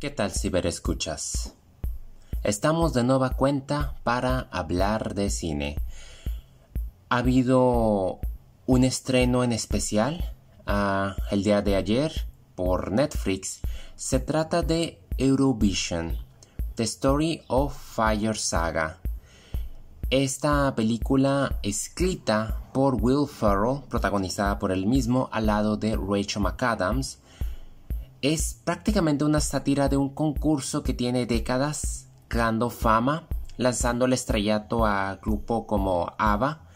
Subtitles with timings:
[0.00, 1.52] ¿Qué tal ciberescuchas?
[2.42, 5.76] Estamos de nueva cuenta para hablar de cine.
[7.10, 8.18] Ha habido
[8.64, 10.32] un estreno en especial
[10.66, 13.60] uh, el día de ayer por Netflix.
[13.94, 16.16] Se trata de Eurovision,
[16.76, 19.00] The Story of Fire Saga.
[20.08, 27.18] Esta película escrita por Will Ferrell, protagonizada por él mismo al lado de Rachel McAdams,
[28.22, 34.84] es prácticamente una sátira de un concurso que tiene décadas creando fama, lanzando el estrellato
[34.84, 36.66] a grupo como ABBA.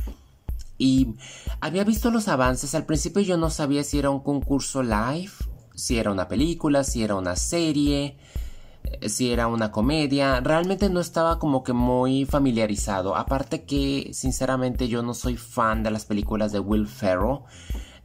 [0.77, 1.15] Y
[1.61, 5.31] había visto los avances, al principio yo no sabía si era un concurso live,
[5.75, 8.19] si era una película, si era una serie,
[8.83, 14.89] eh, si era una comedia, realmente no estaba como que muy familiarizado, aparte que sinceramente
[14.89, 17.41] yo no soy fan de las películas de Will Ferrell,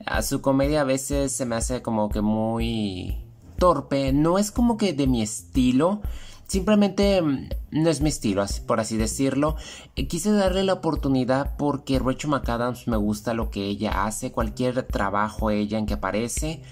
[0.05, 3.28] a su comedia a veces se me hace como que muy
[3.59, 6.01] torpe, no es como que de mi estilo.
[6.47, 9.55] Simplemente mm, no es mi estilo, por así decirlo.
[9.95, 14.81] Eh, quise darle la oportunidad porque Rachel McAdams me gusta lo que ella hace, cualquier
[14.83, 16.63] trabajo ella en que aparece.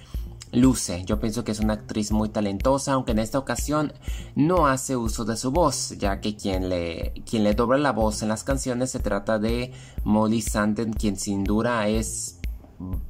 [0.53, 3.91] Luce, yo pienso que es una actriz muy talentosa, aunque en esta ocasión
[4.33, 8.21] no hace uso de su voz, ya que quien le, quien le dobla la voz
[8.21, 9.73] en las canciones se trata de
[10.05, 12.39] Molly Sanden, quien sin duda es,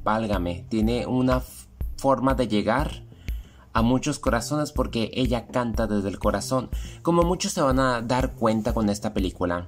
[0.02, 1.40] válgame, tiene una
[1.96, 3.07] forma de llegar
[3.78, 6.68] a muchos corazones porque ella canta desde el corazón,
[7.02, 9.66] como muchos se van a dar cuenta con esta película.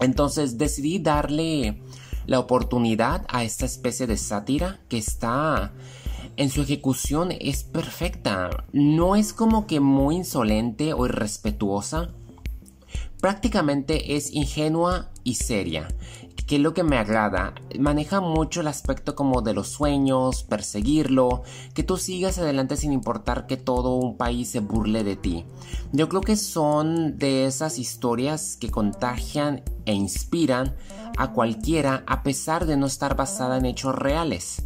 [0.00, 1.82] Entonces decidí darle
[2.26, 5.72] la oportunidad a esta especie de sátira que está
[6.38, 8.64] en su ejecución es perfecta.
[8.72, 12.10] No es como que muy insolente o irrespetuosa.
[13.20, 15.88] Prácticamente es ingenua y seria
[16.48, 17.52] que es lo que me agrada.
[17.78, 21.42] Maneja mucho el aspecto como de los sueños, perseguirlo,
[21.74, 25.44] que tú sigas adelante sin importar que todo un país se burle de ti.
[25.92, 30.74] Yo creo que son de esas historias que contagian e inspiran
[31.18, 34.62] a cualquiera a pesar de no estar basada en hechos reales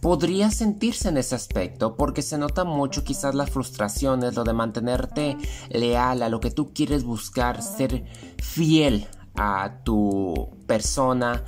[0.00, 5.38] podría sentirse en ese aspecto porque se nota mucho quizás las frustraciones, lo de mantenerte
[5.70, 8.04] leal a lo que tú quieres buscar, ser
[8.36, 11.44] fiel a tu persona.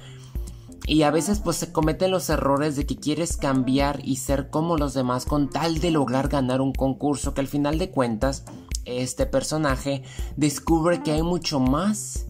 [0.86, 4.76] Y a veces pues se cometen los errores de que quieres cambiar y ser como
[4.76, 8.44] los demás con tal de lograr ganar un concurso que al final de cuentas
[8.84, 10.04] este personaje
[10.36, 12.26] descubre que hay mucho más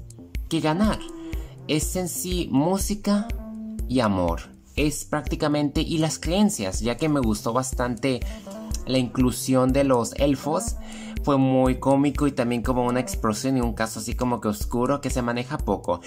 [0.48, 0.98] que ganar.
[1.68, 3.28] Es en sí música
[3.88, 4.40] y amor.
[4.74, 8.20] Es prácticamente y las creencias, ya que me gustó bastante
[8.86, 10.76] la inclusión de los elfos
[11.26, 15.00] fue muy cómico y también como una explosión y un caso así como que oscuro
[15.00, 16.00] que se maneja poco.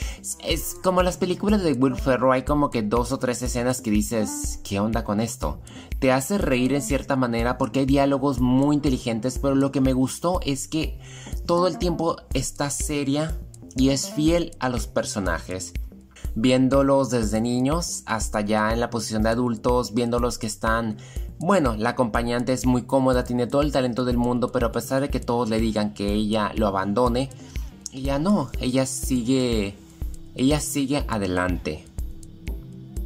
[0.45, 3.91] Es, como las películas de Will Ferrell, hay como que dos o tres escenas que
[3.91, 5.59] dices, ¿qué onda con esto?
[5.99, 9.91] Te hace reír en cierta manera porque hay diálogos muy inteligentes, pero lo que me
[9.91, 10.97] gustó es que
[11.45, 13.37] todo el tiempo está seria
[13.75, 15.73] y es fiel a los personajes
[16.35, 20.97] viéndolos desde niños hasta ya en la posición de adultos, viéndolos que están
[21.39, 25.01] bueno, la acompañante es muy cómoda, tiene todo el talento del mundo, pero a pesar
[25.01, 27.29] de que todos le digan que ella lo abandone,
[27.93, 29.73] ella no, ella sigue,
[30.35, 31.85] ella sigue adelante.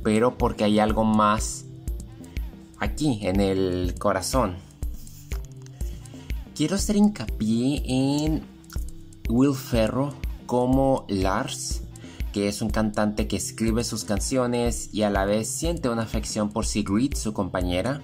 [0.03, 1.66] Pero porque hay algo más
[2.79, 4.55] aquí, en el corazón.
[6.55, 8.41] Quiero hacer hincapié en
[9.29, 10.15] Will Ferro
[10.47, 11.83] como Lars,
[12.31, 16.50] que es un cantante que escribe sus canciones y a la vez siente una afección
[16.50, 18.01] por Sigrid, su compañera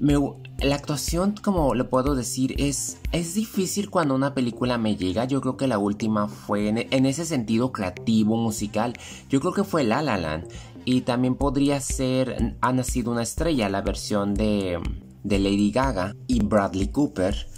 [0.00, 5.24] la actuación, como lo puedo decir, es, es difícil cuando una película me llega.
[5.24, 8.94] Yo creo que la última fue en, ese sentido creativo, musical.
[9.28, 10.48] Yo creo que fue La La Land.
[10.86, 14.78] Y también podría ser Ha nacido una estrella, la versión de,
[15.22, 17.48] de Lady Gaga y Bradley Cooper.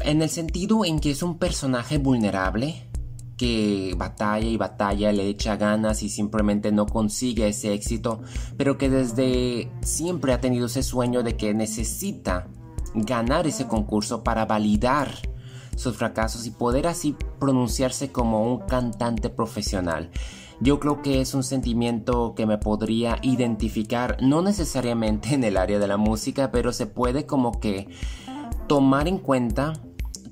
[0.00, 2.86] En el sentido en que es un personaje vulnerable,
[3.36, 8.20] que batalla y batalla, le echa ganas y simplemente no consigue ese éxito,
[8.56, 12.48] pero que desde siempre ha tenido ese sueño de que necesita
[12.94, 15.10] ganar ese concurso para validar
[15.76, 20.10] sus fracasos y poder así pronunciarse como un cantante profesional.
[20.60, 25.80] Yo creo que es un sentimiento que me podría identificar, no necesariamente en el área
[25.80, 27.88] de la música, pero se puede como que
[28.68, 29.74] tomar en cuenta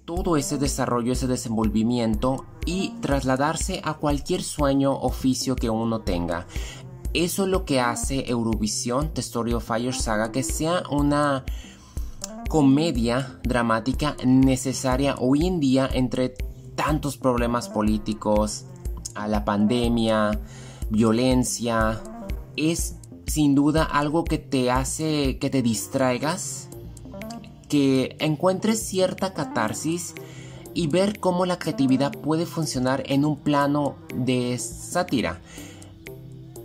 [0.04, 6.46] todo ese desarrollo, ese desenvolvimiento y trasladarse a cualquier sueño, oficio que uno tenga.
[7.14, 11.44] Eso es lo que hace Eurovisión, The Story of Fire Saga, que sea una
[12.48, 16.34] comedia dramática necesaria hoy en día entre
[16.74, 18.64] tantos problemas políticos,
[19.14, 20.40] a la pandemia,
[20.90, 22.00] violencia.
[22.56, 22.96] Es
[23.26, 26.68] sin duda algo que te hace que te distraigas
[27.72, 30.14] que encuentres cierta catarsis
[30.74, 35.40] y ver cómo la creatividad puede funcionar en un plano de sátira.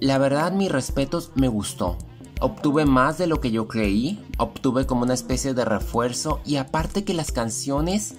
[0.02, 1.98] La verdad, mis respetos, me gustó.
[2.42, 7.06] Obtuve más de lo que yo creí, obtuve como una especie de refuerzo y aparte
[7.06, 8.16] que las canciones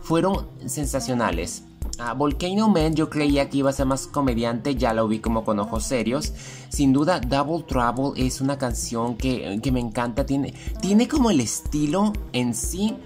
[0.00, 1.64] fueron sensacionales.
[1.98, 5.44] A Volcano Man yo creía que iba a ser más comediante, ya lo vi como
[5.44, 6.32] con ojos serios.
[6.68, 12.12] Sin duda, Double Trouble es una canción que, me encanta, tiene, tiene como el estilo
[12.32, 12.96] en sí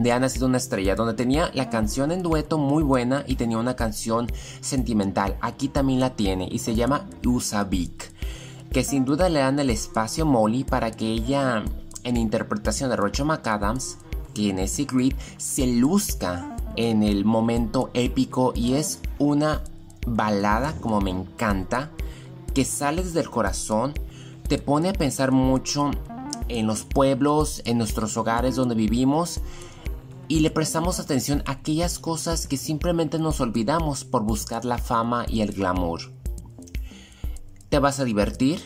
[0.00, 3.58] de Ana sido una estrella, donde tenía la canción en dueto muy buena y tenía
[3.58, 5.36] una canción sentimental.
[5.42, 8.10] Aquí también la tiene y se llama Usabik,
[8.72, 11.62] que sin duda le dan el espacio a Molly para que ella,
[12.02, 13.98] en interpretación de Rocho McAdams,
[14.34, 19.62] que en Secret, se luzca en el momento épico y es una
[20.06, 21.90] balada como me encanta,
[22.54, 23.94] que sale desde el corazón,
[24.48, 25.90] te pone a pensar mucho
[26.48, 29.40] en los pueblos, en nuestros hogares donde vivimos
[30.28, 35.26] y le prestamos atención a aquellas cosas que simplemente nos olvidamos por buscar la fama
[35.28, 36.12] y el glamour.
[37.68, 38.60] Te vas a divertir,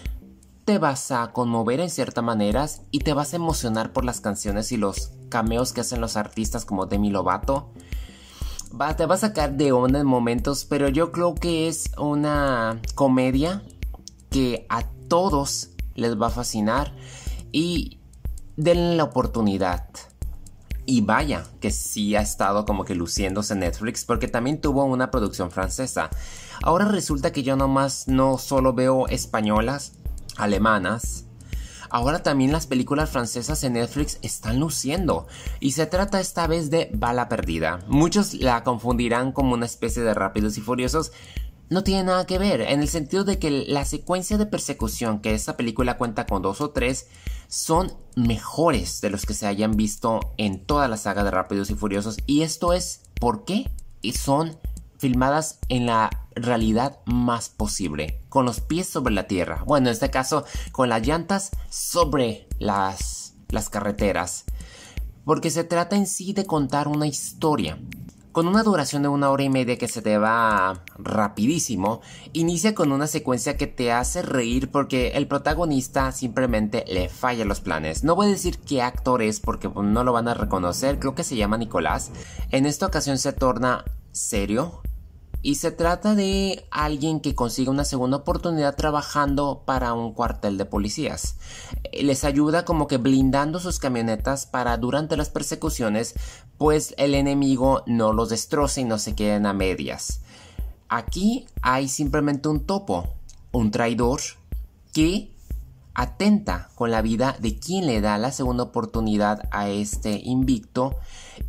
[0.64, 4.72] te vas a conmover en ciertas maneras y te vas a emocionar por las canciones
[4.72, 7.70] y los cameos que hacen los artistas como Demi Lovato.
[8.76, 13.62] Te va a sacar de onda en momentos, pero yo creo que es una comedia
[14.30, 16.92] que a todos les va a fascinar
[17.52, 18.00] y
[18.56, 19.86] denle la oportunidad.
[20.86, 25.52] Y vaya, que sí ha estado como que luciéndose Netflix porque también tuvo una producción
[25.52, 26.10] francesa.
[26.60, 29.92] Ahora resulta que yo nomás no solo veo españolas,
[30.36, 31.26] alemanas.
[31.94, 35.28] Ahora también las películas francesas en Netflix están luciendo.
[35.60, 37.84] Y se trata esta vez de Bala Perdida.
[37.86, 41.12] Muchos la confundirán como una especie de Rápidos y Furiosos,
[41.70, 45.34] no tiene nada que ver, en el sentido de que la secuencia de persecución que
[45.34, 47.06] esta película cuenta con dos o tres
[47.46, 51.76] son mejores de los que se hayan visto en toda la saga de Rápidos y
[51.76, 52.16] Furiosos.
[52.26, 53.70] Y esto es porque
[54.12, 54.58] son
[54.98, 59.62] filmadas en la realidad más posible, con los pies sobre la tierra.
[59.66, 64.44] Bueno, en este caso, con las llantas sobre las, las carreteras.
[65.24, 67.78] Porque se trata en sí de contar una historia
[68.34, 72.00] con una duración de una hora y media que se te va rapidísimo,
[72.32, 77.60] inicia con una secuencia que te hace reír porque el protagonista simplemente le falla los
[77.60, 78.02] planes.
[78.02, 81.22] No voy a decir qué actor es porque no lo van a reconocer, creo que
[81.22, 82.10] se llama Nicolás.
[82.50, 84.80] En esta ocasión se torna serio,
[85.44, 90.64] y se trata de alguien que consigue una segunda oportunidad trabajando para un cuartel de
[90.64, 91.36] policías.
[91.92, 96.14] Les ayuda como que blindando sus camionetas para durante las persecuciones,
[96.56, 100.22] pues el enemigo no los destroce y no se queden a medias.
[100.88, 103.12] Aquí hay simplemente un topo,
[103.52, 104.22] un traidor
[104.94, 105.30] que
[105.92, 110.96] atenta con la vida de quien le da la segunda oportunidad a este invicto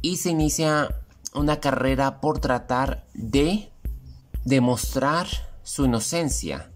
[0.01, 0.89] y se inicia
[1.35, 3.71] una carrera por tratar de
[4.43, 5.27] demostrar
[5.63, 6.71] su inocencia,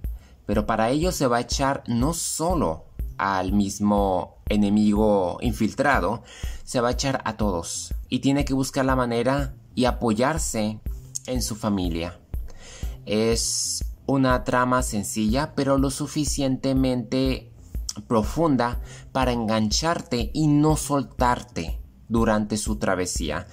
[0.46, 2.86] pero para ello se va a echar no solo
[3.18, 6.24] al mismo enemigo infiltrado,
[6.64, 10.80] se va a echar a todos y tiene que buscar la manera y apoyarse
[11.28, 12.20] en su familia.
[13.06, 17.52] Es una trama sencilla pero lo suficientemente
[18.08, 23.48] profunda para engancharte y no soltarte durante su travesía.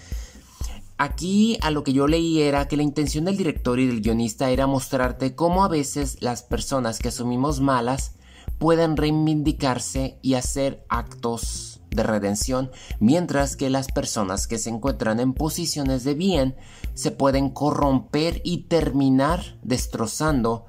[0.98, 4.50] Aquí a lo que yo leí era que la intención del director y del guionista
[4.50, 8.14] era mostrarte cómo a veces las personas que asumimos malas
[8.58, 15.34] pueden reivindicarse y hacer actos de redención, mientras que las personas que se encuentran en
[15.34, 16.56] posiciones de bien
[16.94, 20.66] se pueden corromper y terminar destrozando.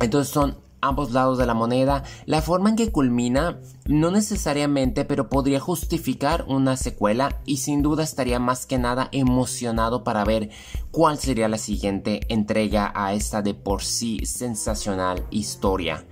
[0.00, 5.30] Entonces son ambos lados de la moneda, la forma en que culmina no necesariamente, pero
[5.30, 10.50] podría justificar una secuela y sin duda estaría más que nada emocionado para ver
[10.90, 16.04] cuál sería la siguiente entrega a esta de por sí sensacional historia.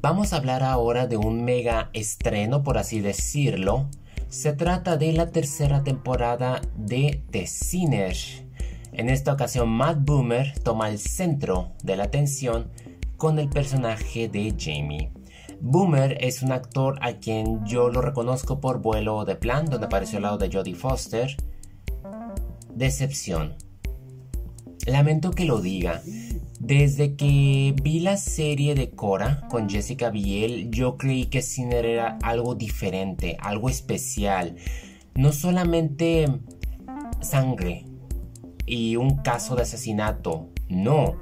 [0.00, 3.88] Vamos a hablar ahora de un mega estreno, por así decirlo.
[4.28, 8.16] Se trata de la tercera temporada de The Sinner.
[8.92, 12.70] En esta ocasión, Matt Boomer toma el centro de la atención
[13.22, 15.12] con el personaje de Jamie.
[15.60, 20.16] Boomer es un actor a quien yo lo reconozco por Vuelo de Plan, donde apareció
[20.16, 21.36] al lado de Jodie Foster.
[22.74, 23.54] Decepción.
[24.86, 26.02] Lamento que lo diga.
[26.58, 32.18] Desde que vi la serie de Cora con Jessica Biel, yo creí que Sinner era
[32.24, 34.56] algo diferente, algo especial.
[35.14, 36.26] No solamente
[37.20, 37.86] sangre
[38.66, 41.14] y un caso de asesinato, no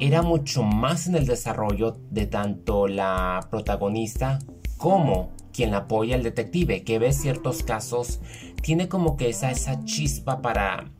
[0.00, 4.38] era mucho más en el desarrollo de tanto la protagonista
[4.78, 8.20] como quien la apoya el detective, que ve ciertos casos,
[8.62, 10.90] tiene como que esa, esa chispa para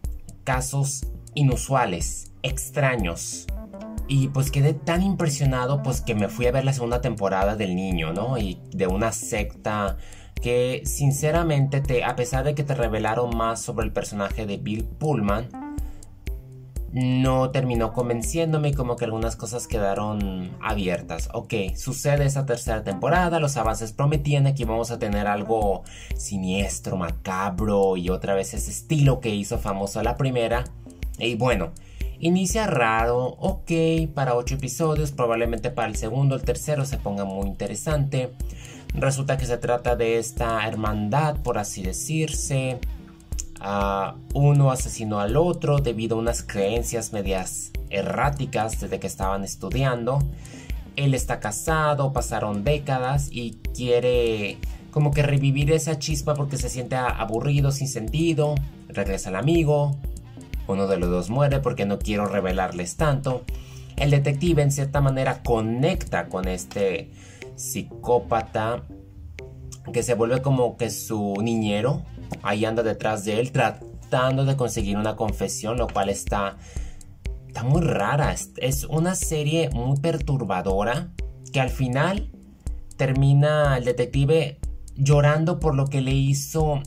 [0.45, 3.47] casos inusuales, extraños.
[4.07, 7.76] Y pues quedé tan impresionado pues que me fui a ver la segunda temporada del
[7.76, 8.37] niño, ¿no?
[8.37, 9.97] Y de una secta
[10.42, 14.85] que sinceramente te, a pesar de que te revelaron más sobre el personaje de Bill
[14.85, 15.49] Pullman,
[16.92, 21.28] no terminó convenciéndome como que algunas cosas quedaron abiertas.
[21.32, 25.85] Ok, sucede esa tercera temporada, los avances prometían que íbamos a tener algo
[26.16, 30.64] siniestro, macabro y otra vez ese estilo que hizo famoso la primera.
[31.18, 31.70] Y bueno,
[32.18, 33.70] inicia raro, ok,
[34.14, 38.32] para 8 episodios, probablemente para el segundo, el tercero se ponga muy interesante.
[38.94, 42.80] Resulta que se trata de esta hermandad, por así decirse
[44.35, 50.19] uno asesinó al otro debido a unas creencias medias erráticas desde que estaban estudiando.
[50.97, 54.59] Él está casado, pasaron décadas y quiere
[54.90, 58.55] como que revivir esa chispa porque se siente aburrido, sin sentido.
[58.88, 59.97] Regresa el amigo.
[60.67, 63.45] Uno de los dos muere porque no quiero revelarles tanto.
[63.97, 67.11] El detective en cierta manera conecta con este
[67.57, 68.83] psicópata
[69.93, 72.02] que se vuelve como que su niñero
[72.42, 76.56] ahí anda detrás de él tratando de conseguir una confesión, lo cual está,
[77.46, 78.34] está muy rara.
[78.56, 81.10] Es una serie muy perturbadora
[81.52, 82.30] que al final
[82.96, 84.58] termina el detective
[84.96, 86.82] llorando por lo que le hizo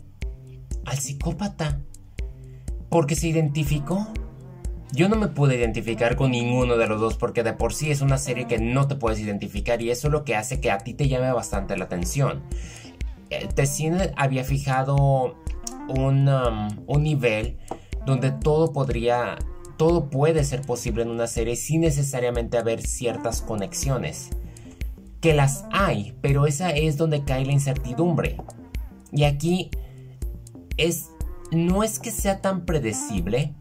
[0.85, 1.79] al psicópata.
[2.89, 4.07] Porque se identificó.
[4.91, 8.01] Yo no me pude identificar con ninguno de los dos porque de por sí es
[8.01, 10.77] una serie que no te puedes identificar y eso es lo que hace que a
[10.77, 12.43] ti te llame bastante la atención.
[13.55, 15.35] Tessine había fijado
[15.87, 17.57] un, um, un nivel
[18.05, 19.37] donde todo podría,
[19.77, 24.29] todo puede ser posible en una serie sin necesariamente haber ciertas conexiones.
[25.21, 28.37] Que las hay, pero esa es donde cae la incertidumbre.
[29.11, 29.71] Y aquí
[30.77, 31.11] es,
[31.51, 33.53] no es que sea tan predecible,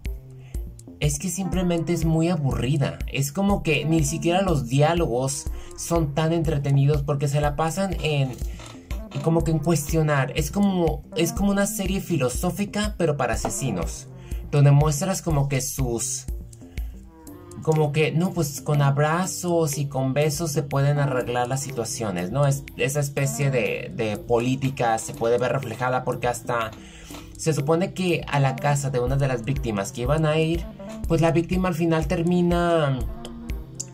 [0.99, 2.99] es que simplemente es muy aburrida.
[3.13, 8.31] Es como que ni siquiera los diálogos son tan entretenidos porque se la pasan en
[9.21, 10.33] como que en cuestionar.
[10.37, 14.09] Es como, es como una serie filosófica, pero para asesinos.
[14.51, 16.27] Donde muestras como que sus...
[17.63, 22.45] Como que, no, pues con abrazos y con besos se pueden arreglar las situaciones, ¿no?
[22.47, 26.73] Es, esa especie de, de política se puede ver reflejada porque hasta
[27.37, 30.65] se supone que a la casa de una de las víctimas que iban a ir,
[31.07, 32.99] pues la víctima al final termina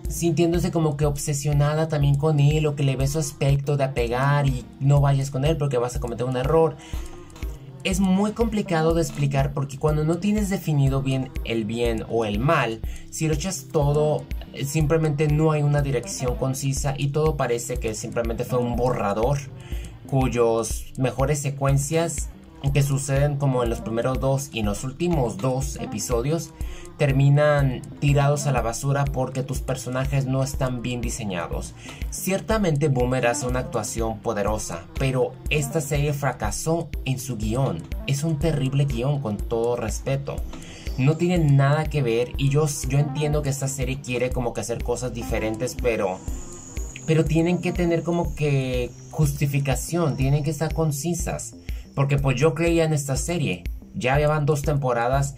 [0.08, 4.46] sintiéndose como que obsesionada también con él o que le ve su aspecto de apegar
[4.46, 6.76] y no vayas con él porque vas a cometer un error.
[7.84, 12.38] Es muy complicado de explicar porque cuando no tienes definido bien el bien o el
[12.38, 14.24] mal, si lo echas todo,
[14.64, 19.38] simplemente no hay una dirección concisa y todo parece que simplemente fue un borrador
[20.08, 22.30] cuyos mejores secuencias
[22.72, 26.52] que suceden como en los primeros dos y en los últimos dos episodios
[26.98, 31.74] terminan tirados a la basura porque tus personajes no están bien diseñados.
[32.10, 37.82] Ciertamente Boomer hace una actuación poderosa, pero esta serie fracasó en su guion.
[38.08, 40.36] Es un terrible guion con todo respeto.
[40.98, 44.62] No tiene nada que ver y yo, yo entiendo que esta serie quiere como que
[44.62, 46.18] hacer cosas diferentes, pero
[47.06, 51.54] pero tienen que tener como que justificación, tienen que estar concisas.
[51.98, 53.64] Porque pues yo creía en esta serie.
[53.92, 55.34] Ya llevan dos temporadas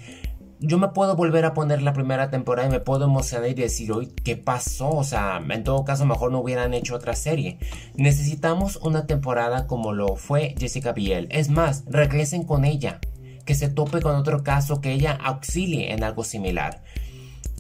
[0.63, 3.93] yo me puedo volver a poner la primera temporada y me puedo emocionar y decir,
[3.93, 4.91] hoy, ¿qué pasó?
[4.91, 7.59] O sea, en todo caso, mejor no hubieran hecho otra serie.
[7.95, 11.29] Necesitamos una temporada como lo fue Jessica Biel.
[11.31, 13.01] Es más, regresen con ella.
[13.47, 16.83] Que se tope con otro caso, que ella auxilie en algo similar.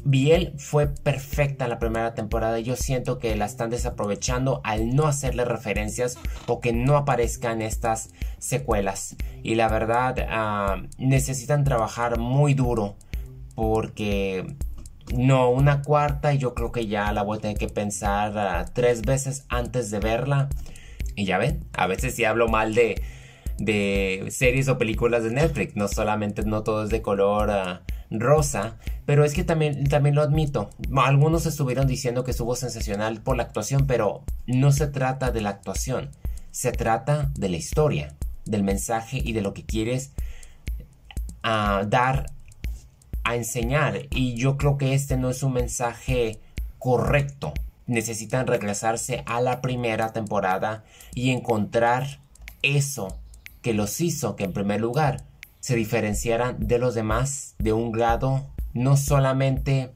[0.04, 4.94] Biel fue perfecta en la primera temporada y yo siento que la están desaprovechando al
[4.94, 9.16] no hacerle referencias o que no aparezcan estas secuelas.
[9.42, 12.96] Y la verdad ah, necesitan trabajar muy duro
[13.54, 14.56] porque
[15.14, 18.64] no, una cuarta y yo creo que ya la voy a tener que pensar ah,
[18.72, 20.48] tres veces antes de verla.
[21.14, 23.02] Y ya ven, a veces si hablo mal de,
[23.58, 27.50] de series o películas de Netflix, no solamente no todo es de color...
[27.50, 28.76] Ah, rosa,
[29.06, 30.70] pero es que también, también lo admito.
[30.96, 35.50] Algunos estuvieron diciendo que estuvo sensacional por la actuación, pero no se trata de la
[35.50, 36.10] actuación,
[36.50, 38.14] se trata de la historia,
[38.44, 40.12] del mensaje y de lo que quieres
[41.42, 42.32] ah, dar
[43.24, 44.06] a enseñar.
[44.10, 46.40] Y yo creo que este no es un mensaje
[46.78, 47.52] correcto.
[47.86, 52.20] Necesitan regresarse a la primera temporada y encontrar
[52.62, 53.16] eso
[53.62, 55.24] que los hizo que en primer lugar
[55.70, 59.92] se diferenciaran de los demás de un grado no solamente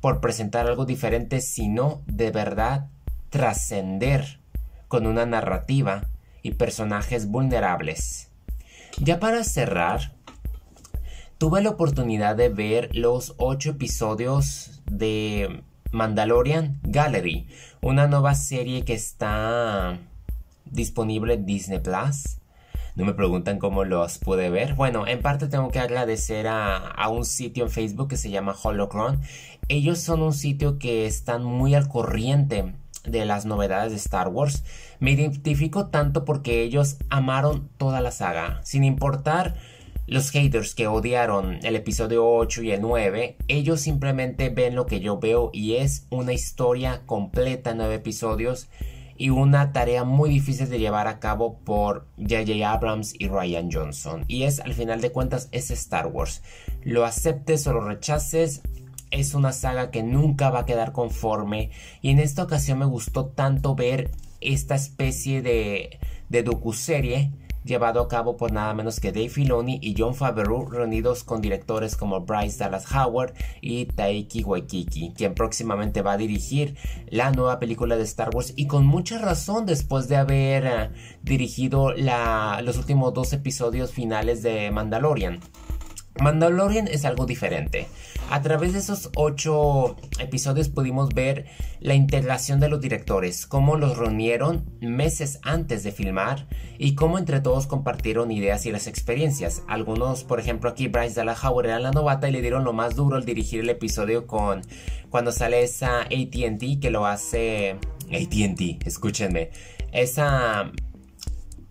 [0.00, 2.86] por presentar algo diferente, sino de verdad
[3.28, 4.38] trascender
[4.86, 6.06] con una narrativa
[6.42, 8.30] y personajes vulnerables.
[8.98, 10.14] Ya para cerrar,
[11.38, 17.48] tuve la oportunidad de ver los ocho episodios de Mandalorian Gallery,
[17.80, 19.98] una nueva serie que está
[20.66, 22.37] disponible en Disney Plus.
[22.98, 24.74] No me preguntan cómo los pude ver.
[24.74, 29.20] Bueno, en parte tengo que agradecer a, un sitio en Facebook que se llama Holocron.
[29.68, 32.74] Ellos son un sitio que están muy al corriente
[33.04, 34.64] de las novedades de Star Wars.
[34.98, 39.54] Me identifico tanto porque ellos amaron toda la saga, sin importar
[40.08, 44.98] los haters que odiaron el episodio 8 y el 9, ellos simplemente ven lo que
[44.98, 48.68] yo veo y es una historia completa, nueve episodios
[49.18, 52.70] y una tarea muy difícil de llevar a cabo por J.J.
[52.70, 54.24] Abrams y Ryan Johnson.
[54.28, 56.42] Y es, al final de cuentas, es Star Wars.
[56.82, 58.62] Lo aceptes o lo rechaces,
[59.10, 61.70] es una saga que nunca va a quedar conforme.
[62.00, 65.98] Y en esta ocasión me gustó tanto ver esta especie de,
[66.28, 67.32] de docuserie
[67.68, 71.94] llevado a cabo por nada menos que Dave Filoni y John Favreau reunidos con directores
[71.94, 76.76] como Bryce Dallas Howard y Taiki Waikiki, quien próximamente va a dirigir
[77.10, 80.90] la nueva película de Star Wars y con mucha razón después de haber eh,
[81.22, 85.40] dirigido los últimos dos episodios finales de Mandalorian.
[86.20, 87.86] Mandalorian es algo diferente.
[88.30, 91.46] A través de esos ocho episodios pudimos ver
[91.80, 96.46] la integración de los directores, cómo los reunieron meses antes de filmar
[96.78, 99.62] y cómo entre todos compartieron ideas y las experiencias.
[99.66, 102.96] Algunos, por ejemplo, aquí Bryce Dallas Howard era la novata y le dieron lo más
[102.96, 104.60] duro al dirigir el episodio con
[105.08, 107.78] cuando sale esa ATT que lo hace
[108.12, 109.50] ATT, escúchenme.
[109.90, 110.70] Esa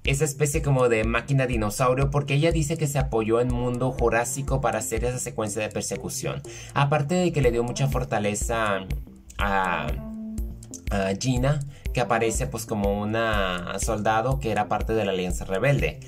[0.08, 4.62] esa especie como de máquina dinosaurio porque ella dice que se apoyó en mundo jurásico
[4.62, 6.42] para hacer esa secuencia de persecución.
[6.74, 8.86] Aparte de que le dio mucha fortaleza
[9.38, 9.88] a,
[11.20, 11.60] Gina,
[11.94, 16.00] que aparece pues como una soldado que era parte de la Alianza Rebelde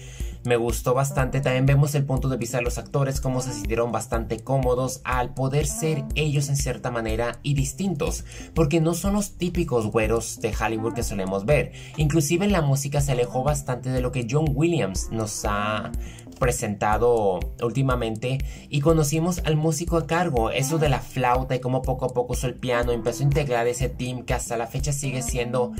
[0.43, 1.41] me gustó bastante.
[1.41, 5.33] También vemos el punto de vista de los actores, cómo se sintieron bastante cómodos al
[5.33, 10.53] poder ser ellos en cierta manera y distintos, porque no son los típicos güeros de
[10.55, 11.73] Hollywood que solemos ver.
[11.97, 15.91] Inclusive la música se alejó bastante de lo que John Williams nos ha
[16.39, 22.05] presentado últimamente y conocimos al músico a cargo, eso de la flauta y cómo poco
[22.05, 25.21] a poco usó el piano, empezó a integrar ese team que hasta la fecha sigue
[25.21, 25.73] siendo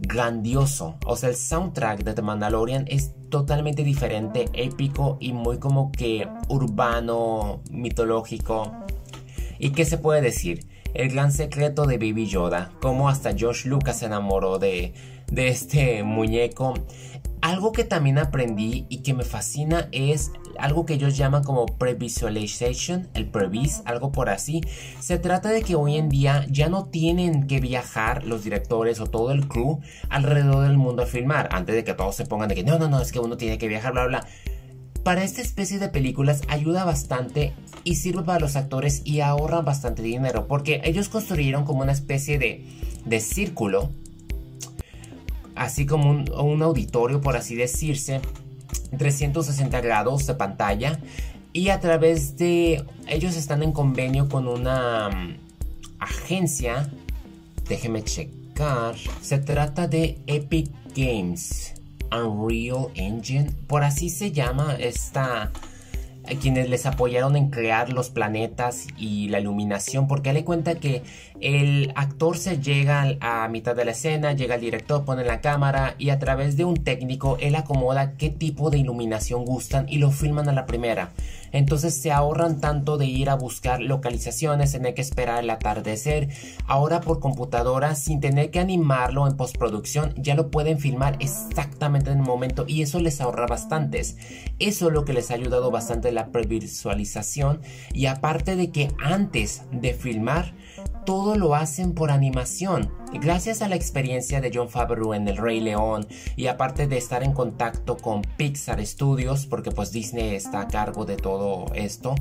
[0.00, 0.96] grandioso.
[1.06, 6.28] O sea, el soundtrack de The Mandalorian es totalmente diferente, épico y muy como que
[6.48, 8.72] urbano, mitológico.
[9.58, 10.66] ¿Y qué se puede decir?
[10.94, 14.94] El gran secreto de Baby Yoda, como hasta George Lucas se enamoró de,
[15.30, 16.74] de este muñeco.
[17.42, 23.08] Algo que también aprendí y que me fascina es algo que ellos llaman como previsualization,
[23.14, 24.62] el previs, algo por así.
[25.00, 29.06] Se trata de que hoy en día ya no tienen que viajar los directores o
[29.06, 32.54] todo el crew alrededor del mundo a filmar, antes de que todos se pongan de
[32.54, 34.26] que no, no, no, es que uno tiene que viajar, bla, bla.
[35.02, 37.52] Para esta especie de películas ayuda bastante
[37.84, 42.40] y sirve para los actores y ahorran bastante dinero porque ellos construyeron como una especie
[42.40, 42.64] de,
[43.04, 43.92] de círculo,
[45.56, 48.20] así como un, auditorio por así decirse,
[48.96, 51.00] 360 grados de pantalla
[51.52, 55.36] y a través de ellos están en convenio con una mm,
[55.98, 56.90] agencia
[57.68, 61.74] déjeme checar se trata de Epic Games
[62.12, 65.50] Unreal Engine por así se llama esta
[66.34, 71.02] quienes les apoyaron en crear los planetas y la iluminación, porque le cuenta que
[71.40, 75.94] el actor se llega a mitad de la escena, llega el director, pone la cámara
[75.98, 80.10] y a través de un técnico él acomoda qué tipo de iluminación gustan y lo
[80.10, 81.10] filman a la primera.
[81.52, 86.28] Entonces se ahorran tanto de ir a buscar localizaciones, tener que esperar el atardecer.
[86.66, 92.18] Ahora por computadora, sin tener que animarlo en postproducción, ya lo pueden filmar exactamente en
[92.18, 94.16] el momento y eso les ahorra bastantes.
[94.58, 97.60] Eso es lo que les ha ayudado bastante la previsualización
[97.92, 100.54] y aparte de que antes de filmar,
[101.06, 102.90] todo lo hacen por animación.
[103.14, 107.22] Gracias a la experiencia de John Favreau en El Rey León y aparte de estar
[107.22, 112.16] en contacto con Pixar Studios, porque pues Disney está a cargo de todo esto,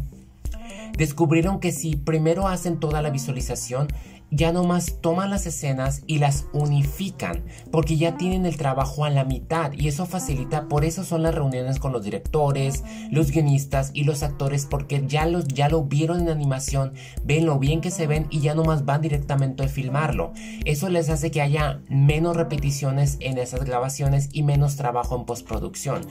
[0.98, 3.88] descubrieron que si primero hacen toda la visualización,
[4.32, 9.24] ya nomás toman las escenas y las unifican, porque ya tienen el trabajo a la
[9.24, 14.04] mitad y eso facilita, por eso son las reuniones con los directores, los guionistas y
[14.04, 18.08] los actores, porque ya, los, ya lo vieron en animación, ven lo bien que se
[18.08, 20.34] ven y ya nomás van directamente a filmarlo.
[20.66, 26.02] Eso les hace que haya menos repeticiones en esas grabaciones y menos trabajo en postproducción.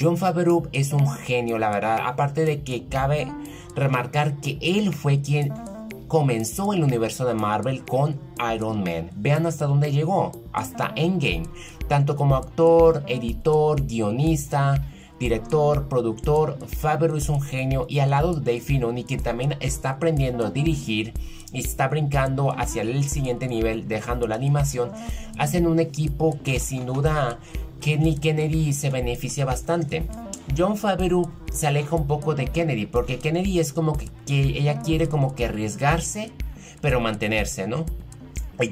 [0.00, 3.30] John Favreau es un genio, la verdad, aparte de que cabe
[3.74, 5.52] remarcar que él fue quien
[6.14, 8.20] comenzó el universo de Marvel con
[8.54, 9.10] Iron Man.
[9.16, 11.42] Vean hasta dónde llegó, hasta Endgame.
[11.88, 14.86] Tanto como actor, editor, guionista,
[15.18, 20.46] director, productor, Favreau es un genio y al lado de Dave Filoni también está aprendiendo
[20.46, 21.14] a dirigir
[21.52, 24.92] y está brincando hacia el siguiente nivel dejando la animación,
[25.36, 27.40] hacen un equipo que sin duda
[27.80, 30.06] Kenny Kennedy se beneficia bastante.
[30.56, 35.08] John Favreau se aleja un poco de Kennedy porque Kennedy es como que, ella quiere
[35.08, 36.32] como que arriesgarse
[36.80, 37.86] pero mantenerse, ¿no?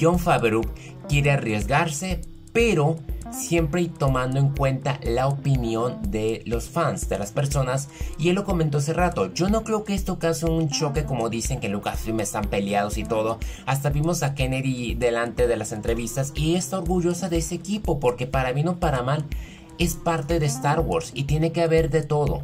[0.01, 0.63] John Favreau
[1.09, 2.21] quiere arriesgarse
[2.53, 2.97] pero
[3.33, 7.89] siempre tomando en cuenta la opinión de los fans, de las personas.
[8.19, 9.33] Y él lo comentó hace rato.
[9.33, 13.05] Yo no creo que esto cause un choque como dicen que Lucasfilm están peleados y
[13.05, 13.39] todo.
[13.67, 18.27] Hasta vimos a Kennedy delante de las entrevistas y está orgullosa de ese equipo porque
[18.27, 19.25] para bien o para mal
[19.83, 22.43] es parte de Star Wars y tiene que haber de todo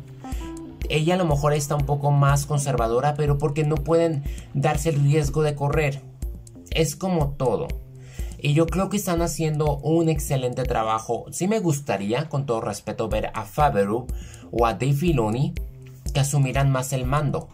[0.89, 4.25] ella a lo mejor está un poco más conservadora, pero porque no pueden
[4.55, 6.03] darse el riesgo de correr.
[6.71, 7.69] Es como todo.
[8.41, 11.27] Y yo creo que están haciendo un excelente trabajo.
[11.31, 14.07] Sí me gustaría, con todo respeto, ver a Favreau
[14.51, 15.55] o a Dave Filoni
[16.15, 17.49] que asumieran más el mando.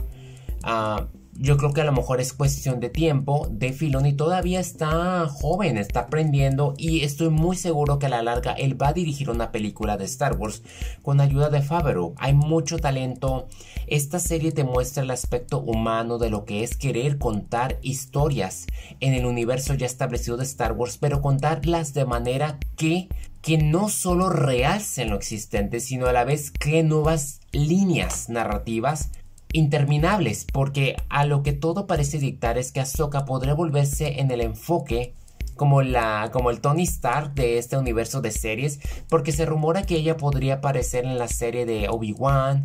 [0.63, 3.49] Ah, yo creo que a lo mejor es cuestión de tiempo.
[3.51, 8.53] De Filoni todavía está joven, está aprendiendo y estoy muy seguro que a la larga
[8.53, 10.63] él va a dirigir una película de Star Wars
[11.03, 12.15] con ayuda de Favreau.
[12.19, 13.49] Hay mucho talento.
[13.87, 18.67] Esta serie te muestra el aspecto humano de lo que es querer contar historias
[19.01, 23.09] en el universo ya establecido de Star Wars, pero contarlas de manera que
[23.43, 29.11] que no solo realcen lo existente, sino a la vez creen nuevas líneas narrativas
[29.55, 34.41] interminables, porque a lo que todo parece dictar es que Ahsoka podría volverse en el
[34.43, 35.15] enfoque
[35.57, 39.97] como, la, como el Tony Stark de este universo de series, porque se rumora que
[39.97, 42.65] ella podría aparecer en la serie de Obi-Wan,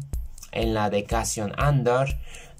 [0.52, 2.10] en la de Cassian Andor,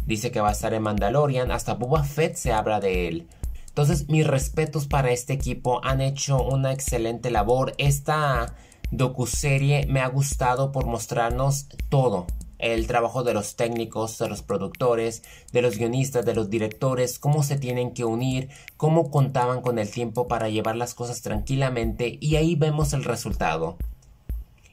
[0.06, 3.28] dice que va a estar en Mandalorian, hasta Boba Fett se habla de él.
[3.68, 7.74] Entonces, mis respetos para este equipo, han hecho una excelente labor.
[7.78, 8.56] Esta
[8.92, 12.28] docuserie me ha gustado por mostrarnos todo,
[12.60, 17.42] el trabajo de los técnicos, de los productores, de los guionistas, de los directores, cómo
[17.42, 22.36] se tienen que unir, cómo contaban con el tiempo para llevar las cosas tranquilamente y
[22.36, 23.78] ahí vemos el resultado.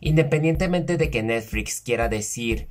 [0.01, 2.69] Independientemente de que Netflix quiera decir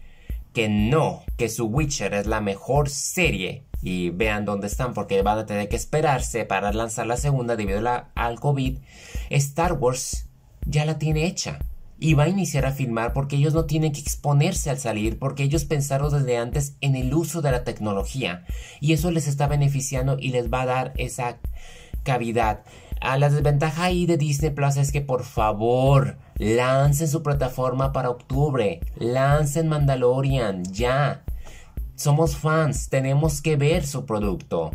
[0.53, 5.39] que no, que su Witcher es la mejor serie y vean dónde están porque van
[5.39, 7.81] a tener que esperarse para lanzar la segunda debido
[8.15, 8.79] al COVID,
[9.29, 10.27] Star Wars
[10.65, 11.59] ya la tiene hecha
[11.99, 15.43] y va a iniciar a filmar porque ellos no tienen que exponerse al salir porque
[15.43, 18.45] ellos pensaron desde antes en el uso de la tecnología
[18.81, 21.37] y eso les está beneficiando y les va a dar esa
[22.03, 22.63] cavidad.
[23.01, 28.09] A la desventaja ahí de Disney Plus es que por favor lancen su plataforma para
[28.09, 31.23] octubre, lancen Mandalorian ya.
[31.95, 34.71] Somos fans, tenemos que ver su producto.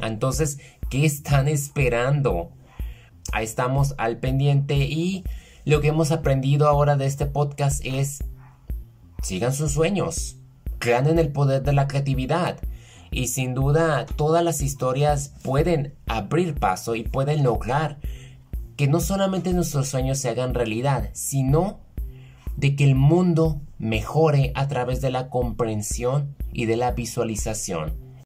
[0.00, 2.50] Entonces, ¿qué están esperando?
[3.32, 5.24] Ahí estamos al pendiente y
[5.68, 8.24] lo que hemos aprendido ahora de este podcast es,
[9.22, 10.38] sigan sus sueños,
[10.78, 12.56] crean en el poder de la creatividad.
[13.10, 17.98] Y sin duda todas las historias pueden abrir paso y pueden lograr
[18.76, 21.80] que no solamente nuestros sueños se hagan realidad, sino
[22.56, 28.07] de que el mundo mejore a través de la comprensión y de la visualización.